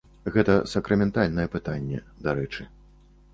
[0.35, 1.99] Гэта сакраментальнае пытанне,
[2.29, 2.67] дарэчы.